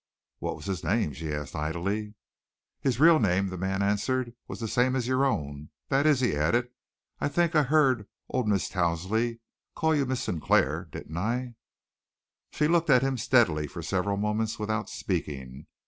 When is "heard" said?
7.61-8.07